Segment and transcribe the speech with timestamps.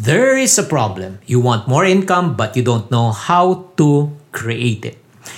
[0.00, 1.20] There is a problem.
[1.26, 4.96] You want more income, but you don't know how to create it.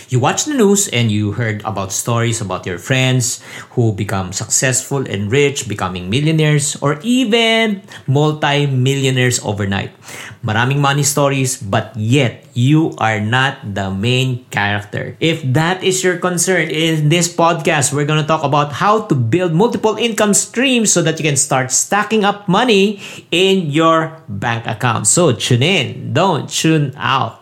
[0.09, 3.43] You watch the news and you heard about stories about your friends
[3.75, 9.91] who become successful and rich, becoming millionaires, or even multi-millionaires overnight.
[10.45, 15.17] Maraming money stories, but yet you are not the main character.
[15.21, 19.53] If that is your concern, in this podcast, we're gonna talk about how to build
[19.53, 25.07] multiple income streams so that you can start stacking up money in your bank account.
[25.07, 27.42] So tune in, don't tune out.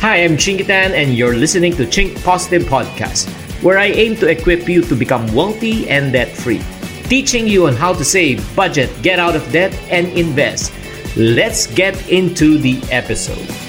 [0.00, 3.28] Hi, I'm Chinkitan, and you're listening to Chink Positive Podcast,
[3.64, 6.62] where I aim to equip you to become wealthy and debt free,
[7.10, 10.72] teaching you on how to save, budget, get out of debt, and invest.
[11.16, 13.67] Let's get into the episode.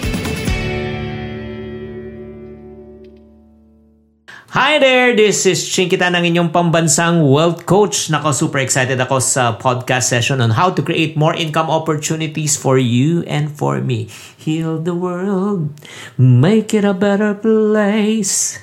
[4.60, 5.16] Hi there!
[5.16, 8.12] This is Chinkita ng inyong pambansang wealth coach.
[8.12, 12.76] Nako, super excited ako sa podcast session on how to create more income opportunities for
[12.76, 14.12] you and for me.
[14.36, 15.72] Heal the world,
[16.20, 18.60] make it a better place.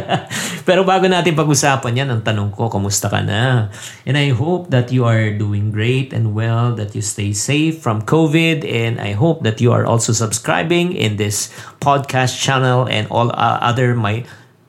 [0.68, 3.68] Pero bago natin pag-usapan yan, ang tanong ko, kumusta ka na?
[4.08, 8.00] And I hope that you are doing great and well, that you stay safe from
[8.08, 11.52] COVID, and I hope that you are also subscribing in this
[11.84, 14.24] podcast channel and all uh, other my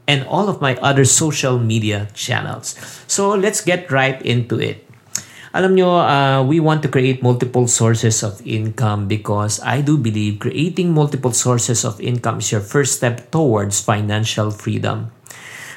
[0.07, 2.77] and all of my other social media channels.
[3.07, 4.85] So let's get right into it.
[5.55, 10.43] Alam nyo, uh, we want to create multiple sources of income because I do believe
[10.43, 15.14] creating multiple sources of income is your first step towards financial freedom.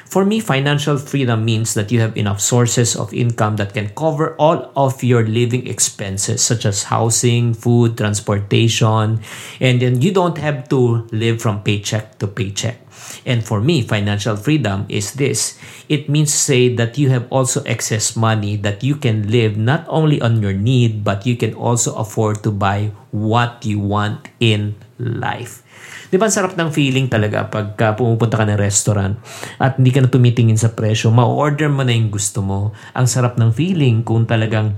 [0.09, 4.33] For me, financial freedom means that you have enough sources of income that can cover
[4.41, 9.21] all of your living expenses, such as housing, food, transportation,
[9.61, 12.81] and then you don't have to live from paycheck to paycheck.
[13.23, 15.61] And for me, financial freedom is this.
[15.87, 20.19] It means say that you have also excess money that you can live not only
[20.21, 25.63] on your need, but you can also afford to buy what you want in life.
[26.11, 29.15] Di ba sarap ng feeling talaga pagka pumupunta ka ng restaurant
[29.57, 32.75] at hindi ka na tumitingin sa presyo, ma-order mo na yung gusto mo.
[32.93, 34.75] Ang sarap ng feeling kung talagang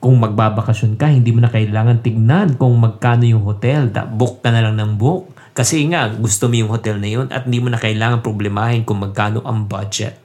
[0.00, 3.92] kung magbabakasyon ka, hindi mo na kailangan tignan kung magkano yung hotel.
[3.92, 5.28] Da, book ka na lang ng book.
[5.52, 9.04] Kasi nga, gusto mo yung hotel na yun at hindi mo na kailangan problemahin kung
[9.04, 10.16] magkano ang budget.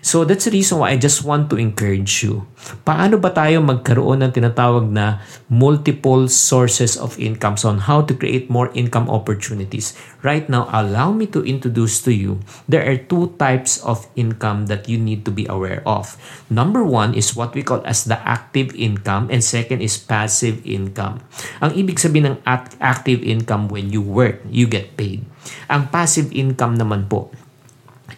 [0.00, 2.46] So that's the reason why I just want to encourage you.
[2.86, 8.50] Paano ba tayo magkaroon ng tinatawag na multiple sources of incomes on how to create
[8.50, 9.94] more income opportunities?
[10.22, 14.90] Right now, allow me to introduce to you, there are two types of income that
[14.90, 16.18] you need to be aware of.
[16.50, 21.22] Number one is what we call as the active income and second is passive income.
[21.62, 22.38] Ang ibig sabihin ng
[22.82, 25.22] active income when you work, you get paid.
[25.70, 27.30] Ang passive income naman po,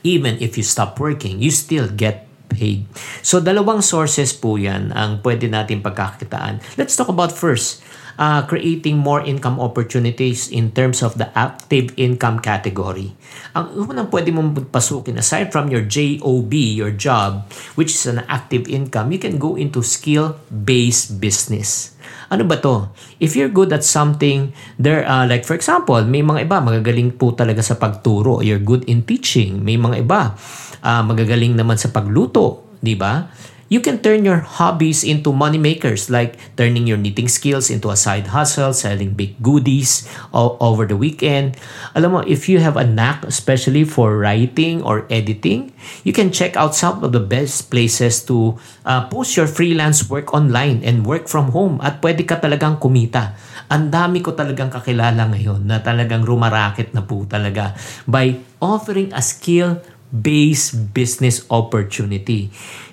[0.02, 2.84] even if you stop working, you still get paid.
[3.22, 6.58] So, dalawang sources po yan ang pwede natin pagkakitaan.
[6.74, 7.80] Let's talk about first,
[8.18, 13.14] uh, creating more income opportunities in terms of the active income category.
[13.54, 17.46] Ang unang pwede mong pasukin, aside from your JOB, your job,
[17.78, 21.94] which is an active income, you can go into skill-based business.
[22.30, 22.94] Ano ba to?
[23.18, 27.34] If you're good at something, there uh, like for example, may mga iba magagaling po
[27.34, 28.38] talaga sa pagturo.
[28.38, 29.66] You're good in teaching.
[29.66, 30.38] May mga iba
[30.80, 33.26] uh, magagaling naman sa pagluto, 'di ba?
[33.70, 37.94] You can turn your hobbies into money makers, like turning your knitting skills into a
[37.94, 41.54] side hustle, selling baked goodies over the weekend.
[41.94, 45.70] Alam mo, if you have a knack, especially for writing or editing,
[46.02, 50.34] you can check out some of the best places to uh, post your freelance work
[50.34, 53.38] online and work from home at pwede ka talagang kumita.
[53.70, 57.78] Ang dami ko talagang kakilala ngayon na talagang rumarakit na po talaga
[58.10, 59.78] by offering a skill
[60.10, 62.50] based business opportunity.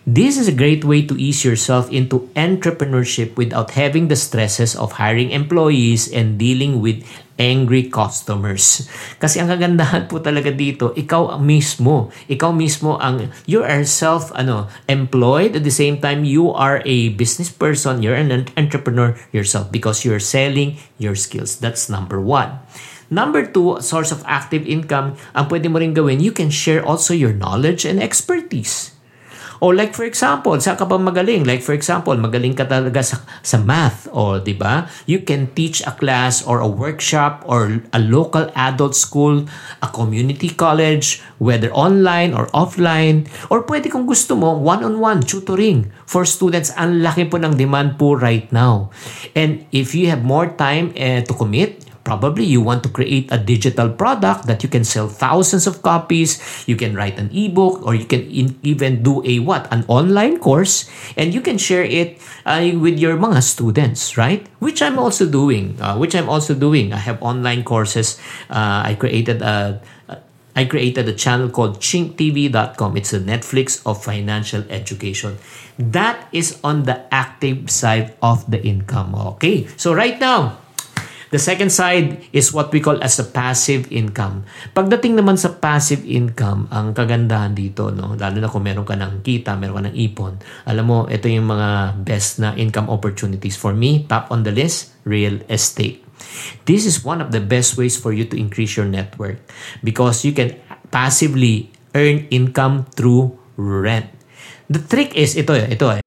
[0.07, 4.95] This is a great way to ease yourself into entrepreneurship without having the stresses of
[4.95, 7.03] hiring employees and dealing with
[7.35, 8.87] angry customers.
[9.19, 14.71] Kasi ang kagandahan po talaga dito, ikaw mismo, ikaw mismo ang you are self ano,
[14.87, 20.07] employed at the same time you are a business person, you're an entrepreneur yourself because
[20.07, 21.59] you're selling your skills.
[21.59, 22.63] That's number one.
[23.11, 27.11] Number two, source of active income, ang pwede mo rin gawin, you can share also
[27.11, 28.95] your knowledge and expertise.
[29.63, 31.45] O like for example, saan ka ba magaling?
[31.45, 34.85] Like for example, magaling ka talaga sa, sa math o di ba?
[35.09, 39.49] You can teach a class or a workshop or a local adult school,
[39.81, 43.25] a community college, whether online or offline.
[43.49, 46.69] Or pwede kung gusto mo, one-on-one tutoring for students.
[46.77, 48.93] Ang laki po ng demand po right now.
[49.33, 53.37] And if you have more time eh, to commit, Probably you want to create a
[53.37, 56.39] digital product that you can sell thousands of copies.
[56.63, 59.67] You can write an ebook or you can in, even do a what?
[59.75, 60.87] An online course
[61.19, 64.47] and you can share it uh, with your mga students, right?
[64.63, 65.75] Which I'm also doing.
[65.83, 66.95] Uh, which I'm also doing.
[66.95, 68.15] I have online courses.
[68.47, 69.83] Uh, I created a
[70.55, 72.95] I created a channel called chinktv.com.
[72.95, 75.37] It's a Netflix of financial education.
[75.77, 79.13] That is on the active side of the income.
[79.37, 79.67] Okay.
[79.75, 80.57] So right now,
[81.27, 84.47] The second side is what we call as a passive income.
[84.71, 89.19] Pagdating naman sa passive income, ang kagandahan dito, no, lalo na kung meron ka ng
[89.27, 93.59] kita, meron ka ng ipon, alam mo, ito yung mga best na income opportunities.
[93.59, 96.07] For me, top on the list, real estate.
[96.63, 99.43] This is one of the best ways for you to increase your net worth
[99.83, 100.55] because you can
[100.89, 104.07] passively earn income through rent.
[104.71, 106.06] The trick is ito, ito eh.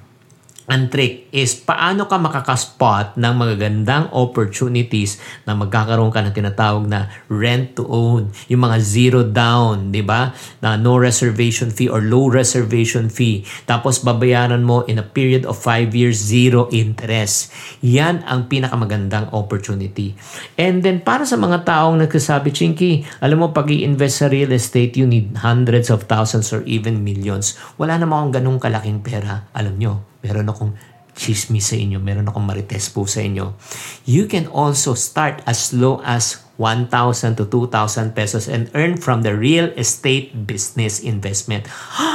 [0.69, 5.17] Ang trick is paano ka makakaspot ng magagandang opportunities
[5.49, 8.29] na magkakaroon ka ng tinatawag na rent to own.
[8.45, 10.29] Yung mga zero down, di ba?
[10.61, 13.41] Na no reservation fee or low reservation fee.
[13.65, 17.49] Tapos babayaran mo in a period of 5 years, zero interest.
[17.81, 20.13] Yan ang pinakamagandang opportunity.
[20.61, 24.93] And then para sa mga taong nagsasabi, Chinky, alam mo pag i-invest sa real estate,
[24.93, 27.57] you need hundreds of thousands or even millions.
[27.81, 29.49] Wala namang ganung kalaking pera.
[29.57, 30.73] Alam nyo, meron akong
[31.13, 33.53] chismis sa inyo, meron akong marites po sa inyo.
[34.07, 39.33] You can also start as low as 1,000 to 2,000 pesos and earn from the
[39.33, 41.67] real estate business investment.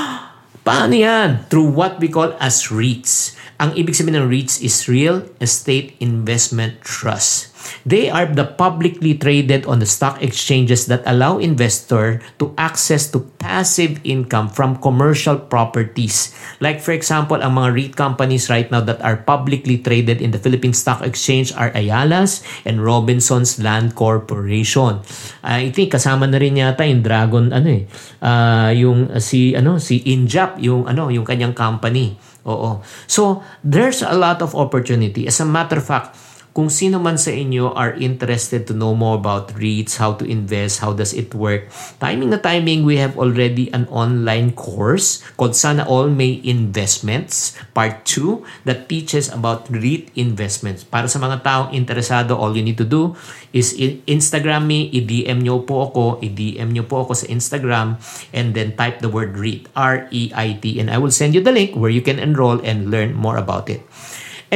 [0.66, 1.46] Paano yan?
[1.46, 3.38] Through what we call as REITs.
[3.56, 7.55] Ang ibig sabihin ng REITs is Real Estate Investment Trust.
[7.86, 13.24] They are the publicly traded on the stock exchanges that allow investor to access to
[13.38, 16.34] passive income from commercial properties.
[16.58, 20.40] Like for example, ang mga REIT companies right now that are publicly traded in the
[20.40, 25.04] Philippine Stock Exchange are Ayala's and Robinson's Land Corporation.
[25.44, 27.82] Uh, I think kasama na rin yata yung Dragon ano eh,
[28.22, 32.16] uh, yung uh, si ano si Injap yung ano yung kanyang company.
[32.46, 32.78] Oo.
[33.10, 35.26] So, there's a lot of opportunity.
[35.26, 36.14] As a matter of fact,
[36.56, 40.80] kung sino man sa inyo are interested to know more about REITs, how to invest,
[40.80, 41.68] how does it work,
[42.00, 48.08] timing na timing, we have already an online course called Sana All May Investments, Part
[48.08, 50.80] 2, that teaches about REIT investments.
[50.80, 53.12] Para sa mga taong interesado, all you need to do
[53.52, 53.76] is
[54.08, 58.00] Instagram me, i-DM nyo po ako, i-DM nyo po ako sa Instagram,
[58.32, 61.92] and then type the word REIT, R-E-I-T, and I will send you the link where
[61.92, 63.84] you can enroll and learn more about it.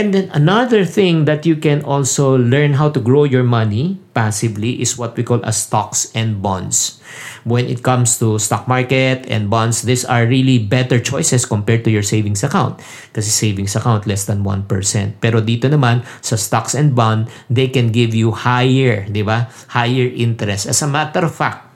[0.01, 4.81] And then another thing that you can also learn how to grow your money passively
[4.81, 7.05] is what we call as stocks and bonds.
[7.45, 11.93] When it comes to stock market and bonds, these are really better choices compared to
[11.93, 12.81] your savings account.
[13.13, 15.21] Kasi savings account less than 1%.
[15.21, 19.53] Pero dito naman sa stocks and bond, they can give you higher, 'di ba?
[19.77, 20.65] Higher interest.
[20.65, 21.70] As a matter of fact,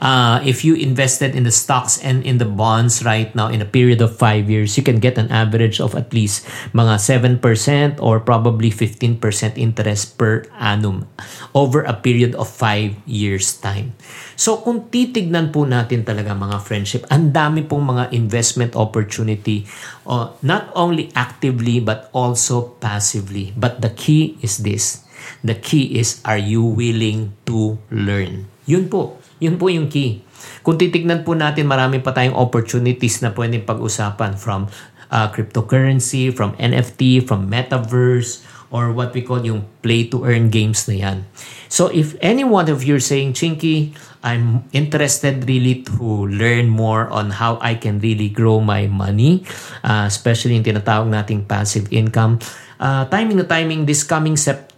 [0.00, 3.68] uh, if you invested in the stocks and in the bonds right now in a
[3.68, 6.98] period of five years, you can get an average of at least mga
[7.40, 9.20] 7% or probably 15%
[9.56, 11.06] interest per annum
[11.54, 13.94] over a period of five years time.
[14.34, 19.68] So kung titignan po natin talaga mga friendship, ang dami pong mga investment opportunity
[20.08, 23.52] uh, not only actively but also passively.
[23.54, 25.06] But the key is this
[25.42, 28.49] The key is, are you willing to learn?
[28.70, 29.18] Yun po.
[29.42, 30.22] Yun po yung key.
[30.62, 34.70] Kung titignan po natin, marami pa tayong opportunities na pwedeng pag-usapan from
[35.10, 40.86] uh, cryptocurrency, from NFT, from metaverse, or what we call yung play to earn games
[40.86, 41.18] na yan.
[41.66, 47.10] So if any one of you are saying, Chinky, I'm interested really to learn more
[47.10, 49.42] on how I can really grow my money,
[49.82, 52.38] uh, especially yung tinatawag nating passive income.
[52.78, 54.70] Uh, timing na timing this coming Sep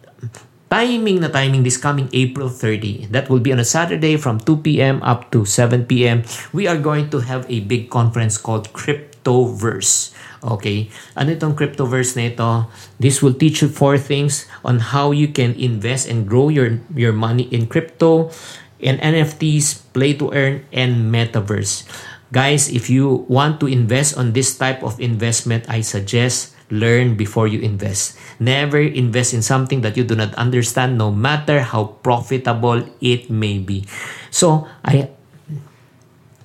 [0.72, 3.12] timing na timing this coming April 30.
[3.12, 5.04] That will be on a Saturday from 2 p.m.
[5.04, 6.24] up to 7 p.m.
[6.56, 10.16] We are going to have a big conference called Cryptoverse.
[10.40, 10.88] Okay?
[11.12, 12.72] Ano itong Cryptoverse na ito?
[12.96, 17.12] This will teach you four things on how you can invest and grow your, your
[17.12, 18.32] money in crypto,
[18.80, 21.84] in NFTs, play to earn, and metaverse.
[22.32, 27.46] Guys, if you want to invest on this type of investment, I suggest learn before
[27.46, 28.16] you invest.
[28.40, 33.60] Never invest in something that you do not understand, no matter how profitable it may
[33.60, 33.84] be.
[34.32, 35.12] So, I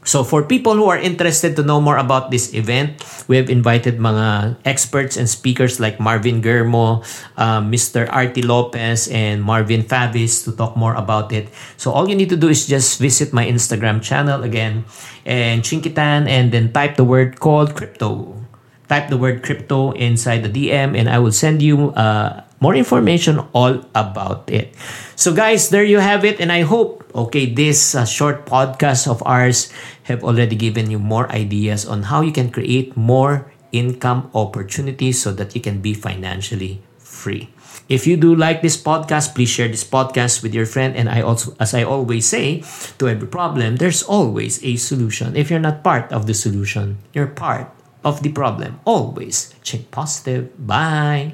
[0.07, 3.99] So for people who are interested to know more about this event, we have invited
[3.99, 7.03] mga experts and speakers like Marvin Germo,
[7.35, 8.07] uh, Mr.
[8.07, 11.51] Artie Lopez, and Marvin Favis to talk more about it.
[11.75, 14.87] So all you need to do is just visit my Instagram channel again
[15.27, 18.46] and Chinkitan and then type the word called crypto.
[18.87, 23.39] Type the word crypto inside the DM and I will send you uh, more information
[23.53, 24.73] all about it.
[25.15, 29.21] So guys, there you have it and I hope okay this uh, short podcast of
[29.25, 29.71] ours
[30.03, 35.31] have already given you more ideas on how you can create more income opportunities so
[35.33, 37.49] that you can be financially free.
[37.89, 40.95] If you do like this podcast, please share this podcast with your friend.
[40.95, 42.63] And I also, as I always say,
[42.99, 45.35] to every problem, there's always a solution.
[45.35, 47.71] If you're not part of the solution, you're part
[48.07, 48.79] of the problem.
[48.85, 50.49] Always check positive.
[50.65, 51.33] Bye.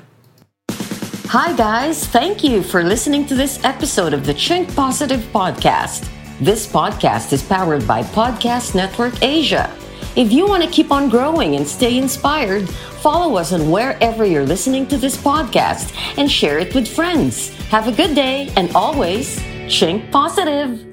[1.30, 2.06] Hi, guys.
[2.06, 6.10] Thank you for listening to this episode of the Chink Positive Podcast.
[6.40, 9.72] This podcast is powered by Podcast Network Asia.
[10.16, 12.70] If you want to keep on growing and stay inspired,
[13.02, 17.50] follow us on wherever you're listening to this podcast and share it with friends.
[17.70, 19.40] Have a good day and always
[19.70, 20.93] chink positive.